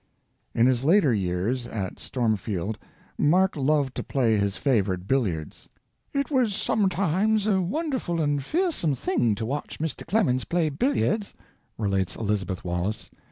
[0.55, 2.79] In his later years at Stormfield
[3.19, 5.69] Mark loved to play his favorite billiards.
[6.11, 10.03] "It was sometimes a wonderful and fearsome thing to watch Mr.
[10.03, 11.35] Clemens play billiards,"
[11.77, 13.11] relates Elizabeth Wallace.